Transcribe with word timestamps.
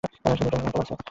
কিন্তু 0.03 0.17
এটা 0.41 0.57
এখনও 0.59 0.71
সচল 0.71 0.81
আছে। 0.81 0.93